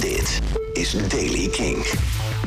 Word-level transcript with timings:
Dit 0.00 0.40
is 0.72 1.08
Daily 1.08 1.48
King. 1.48 1.86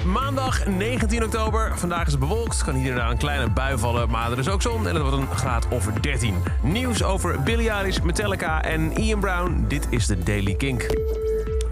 Maandag 0.06 0.66
19 0.66 1.24
oktober. 1.24 1.72
Vandaag 1.78 2.06
is 2.06 2.12
het 2.12 2.20
bewolkt. 2.20 2.64
Kan 2.64 2.76
hier 2.76 2.92
en 2.92 2.98
daar 2.98 3.10
een 3.10 3.18
kleine 3.18 3.50
bui 3.50 3.78
vallen. 3.78 4.10
Maar 4.10 4.32
er 4.32 4.40
is 4.40 4.50
ook 4.50 4.62
zon 4.62 4.88
en 4.88 4.96
het 4.96 5.04
wordt 5.04 5.18
een 5.18 5.36
graad 5.36 5.68
of 5.70 5.86
13. 5.86 6.36
Nieuws 6.62 7.04
over 7.04 7.42
Billie 7.42 7.70
Eilish, 7.70 8.00
Metallica 8.00 8.64
en 8.64 8.98
Ian 8.98 9.20
Brown. 9.20 9.66
Dit 9.68 9.88
is 9.90 10.08
de 10.08 10.24
Daily 10.24 10.56
Kink. 10.56 10.88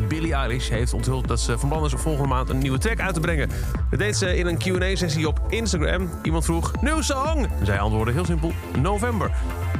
Billie 0.09 0.33
Eilish 0.33 0.69
heeft 0.69 0.93
onthuld 0.93 1.27
dat 1.27 1.39
ze 1.39 1.57
van 1.57 1.69
plan 1.69 1.85
is 1.85 1.93
volgende 1.97 2.27
maand 2.27 2.49
een 2.49 2.57
nieuwe 2.57 2.77
track 2.77 2.99
uit 2.99 3.13
te 3.13 3.19
brengen. 3.19 3.49
Dat 3.89 3.99
deed 3.99 4.17
ze 4.17 4.37
in 4.37 4.47
een 4.47 4.57
Q&A-sessie 4.57 5.27
op 5.27 5.41
Instagram. 5.49 6.09
Iemand 6.23 6.45
vroeg, 6.45 6.81
nieuw 6.81 7.01
song? 7.01 7.47
Zij 7.63 7.79
antwoordde 7.79 8.13
heel 8.13 8.25
simpel, 8.25 8.51
november. 8.81 9.31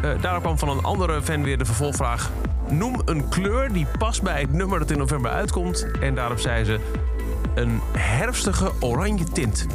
Uh, 0.05 0.21
daarop 0.21 0.41
kwam 0.41 0.57
van 0.57 0.69
een 0.69 0.83
andere 0.83 1.21
fan 1.21 1.43
weer 1.43 1.57
de 1.57 1.65
vervolgvraag... 1.65 2.31
Noem 2.69 3.01
een 3.05 3.29
kleur 3.29 3.73
die 3.73 3.87
past 3.97 4.21
bij 4.21 4.41
het 4.41 4.53
nummer 4.53 4.79
dat 4.79 4.91
in 4.91 4.97
november 4.97 5.31
uitkomt. 5.31 5.87
En 6.01 6.15
daarop 6.15 6.39
zei 6.39 6.63
ze 6.63 6.79
een 7.55 7.79
herfstige 7.91 8.71
oranje 8.79 9.23
tint. 9.23 9.67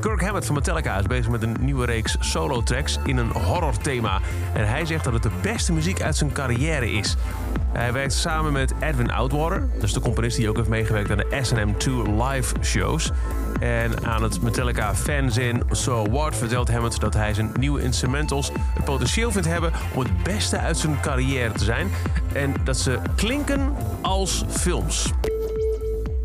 Kirk 0.00 0.20
Hammett 0.20 0.46
van 0.46 0.54
Metallica 0.54 0.98
is 0.98 1.06
bezig 1.06 1.30
met 1.30 1.42
een 1.42 1.56
nieuwe 1.60 1.86
reeks 1.86 2.16
solo-tracks 2.20 2.98
in 3.04 3.16
een 3.16 3.30
horror-thema. 3.30 4.20
En 4.52 4.68
hij 4.68 4.86
zegt 4.86 5.04
dat 5.04 5.12
het 5.12 5.22
de 5.22 5.30
beste 5.42 5.72
muziek 5.72 6.02
uit 6.02 6.16
zijn 6.16 6.32
carrière 6.32 6.92
is. 6.92 7.16
Hij 7.72 7.92
werkt 7.92 8.12
samen 8.12 8.52
met 8.52 8.74
Edwin 8.80 9.10
Outwater, 9.10 9.68
dus 9.80 9.92
de 9.92 10.00
componist 10.00 10.36
die 10.36 10.48
ook 10.48 10.56
heeft 10.56 10.68
meegewerkt 10.68 11.10
aan 11.10 11.16
de 11.16 11.42
SM2 11.42 11.90
live 12.22 12.54
shows. 12.60 13.10
En 13.60 14.06
aan 14.06 14.22
het 14.22 14.42
Metallica 14.42 14.94
fanzin 14.94 15.62
So 15.70 16.06
What 16.10 16.36
vertelt 16.36 16.70
Hammett 16.70 17.00
dat 17.00 17.14
hij 17.14 17.34
zijn 17.34 17.52
nieuwe 17.58 17.82
instrumentals 17.82 18.50
het 18.74 18.84
potentieel 18.84 19.30
vindt 19.30 19.48
hebben 19.48 19.72
om 19.94 20.02
het 20.02 20.22
beste 20.22 20.58
uit 20.58 20.78
zijn 20.78 21.00
carrière 21.00 21.52
te 21.52 21.64
zijn. 21.64 21.90
En 22.32 22.54
dat 22.64 22.76
ze 22.76 22.98
klinken 23.16 23.76
als 24.02 24.44
films. 24.48 25.12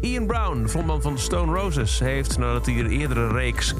Ian 0.06 0.28
Brown, 0.28 0.68
frontman 0.68 1.02
van 1.02 1.18
Stone 1.18 1.54
Roses, 1.54 2.00
heeft 2.00 2.38
nadat 2.38 2.66
hij 2.66 2.84
de 2.84 2.90
eerdere 2.90 3.28
reeks. 3.28 3.74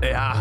Ja, 0.00 0.38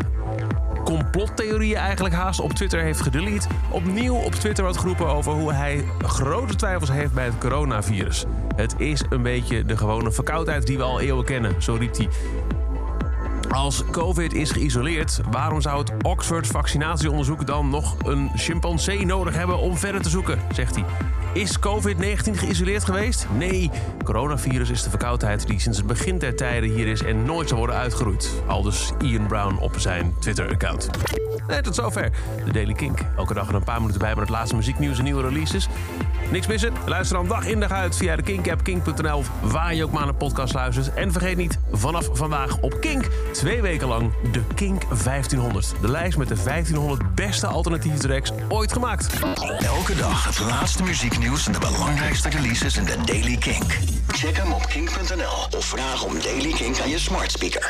complottheorieën 0.84 1.78
eigenlijk 1.78 2.16
haast 2.16 2.40
op 2.40 2.54
Twitter 2.54 2.82
heeft 2.82 3.02
gedelete. 3.02 3.48
Opnieuw 3.70 4.16
op 4.16 4.32
Twitter 4.32 4.64
wat 4.64 4.78
geroepen 4.78 5.08
over 5.08 5.32
hoe 5.32 5.54
hij 5.54 5.86
grote 5.98 6.56
twijfels 6.56 6.92
heeft 6.92 7.14
bij 7.14 7.26
het 7.26 7.38
coronavirus. 7.38 8.26
Het 8.56 8.76
is 8.78 9.04
een 9.10 9.22
beetje 9.22 9.66
de 9.66 9.78
gewone 9.78 10.12
verkoudheid 10.12 10.68
die 10.68 10.78
we 10.78 10.84
al 10.84 11.00
eeuwen 11.00 11.26
kennen, 11.26 11.62
zo 11.62 11.74
riep 11.74 11.98
hij. 11.98 12.10
Als 13.56 13.84
COVID 13.92 14.34
is 14.34 14.52
geïsoleerd, 14.52 15.22
waarom 15.32 15.62
zou 15.62 15.80
het 15.80 15.92
Oxford 16.02 16.48
vaccinatieonderzoek 16.48 17.48
dan 17.48 17.70
nog 17.70 17.96
een 18.06 18.32
chimpansee 18.36 19.06
nodig 19.06 19.36
hebben 19.36 19.58
om 19.58 19.78
verder 19.78 20.02
te 20.02 20.10
zoeken, 20.10 20.40
zegt 20.54 20.76
hij. 20.76 20.86
Is 21.34 21.60
COVID-19 21.60 22.32
geïsoleerd 22.32 22.84
geweest? 22.84 23.28
Nee, 23.38 23.72
coronavirus 24.04 24.70
is 24.70 24.84
de 24.84 24.90
verkoudheid 24.90 25.48
die 25.48 25.60
sinds 25.60 25.78
het 25.78 25.88
begin 25.88 26.18
der 26.18 26.36
tijden 26.36 26.70
hier 26.70 26.88
is 26.88 27.02
en 27.02 27.26
nooit 27.26 27.50
zal 27.50 27.58
worden 27.58 27.76
uitgeroeid. 27.76 28.32
Aldus 28.48 28.92
Ian 29.02 29.28
Brown 29.28 29.58
op 29.60 29.80
zijn 29.80 30.14
Twitter-account. 30.20 30.90
Nee, 31.48 31.62
tot 31.62 31.76
zover. 31.76 32.10
De 32.46 32.52
Daily 32.52 32.74
Kink. 32.74 33.00
Elke 33.18 33.34
dag 33.34 33.48
er 33.50 33.56
een 33.56 33.64
paar 33.64 33.80
minuten 33.80 34.00
bij 34.00 34.10
met 34.10 34.20
het 34.20 34.30
laatste 34.30 34.56
muzieknieuws 34.56 34.98
en 34.98 35.04
nieuwe 35.04 35.22
releases. 35.22 35.68
Niks 36.32 36.48
missen? 36.48 36.74
Luister 36.86 37.18
dan 37.18 37.28
dag 37.28 37.46
in 37.46 37.60
dag 37.60 37.72
uit 37.72 37.98
via 37.98 38.16
de 38.16 38.22
Kink-app, 38.22 38.64
kink.nl, 38.64 39.24
waar 39.42 39.76
je 39.76 39.84
ook 39.84 39.92
maar 39.92 40.08
een 40.08 40.18
podcast 40.18 40.54
luistert. 40.54 40.94
En 40.94 41.12
vergeet 41.12 41.38
niet, 41.38 41.60
vanaf 41.72 42.10
vandaag 42.14 42.58
op 42.58 42.78
Kink, 42.80 43.08
twee 43.46 43.62
weken 43.62 43.88
lang 43.88 44.12
de 44.32 44.42
Kink 44.56 44.82
1500. 45.04 45.74
De 45.82 45.92
lijst 45.92 46.18
met 46.18 46.28
de 46.28 46.36
1500 46.44 47.16
beste 47.16 47.48
alternatieve 47.48 47.98
tracks 47.98 48.32
ooit 48.50 48.74
gemaakt. 48.74 49.08
Elke 49.60 49.96
dag 49.96 50.26
het 50.26 50.40
laatste 50.40 50.84
muzieknieuws 50.84 51.46
en 51.46 51.52
de 51.52 51.60
belangrijkste 51.60 52.30
releases 52.30 52.78
in 52.78 52.86
de 52.86 52.96
Daily 53.06 53.38
Kink. 53.38 53.80
Check 54.08 54.38
hem 54.38 54.52
op 54.54 54.66
kink.nl 54.68 55.58
of 55.58 55.66
vraag 55.66 56.04
om 56.04 56.14
Daily 56.22 56.52
Kink 56.52 56.80
aan 56.80 56.90
je 56.90 57.00
smart 57.00 57.32
speaker. 57.32 57.64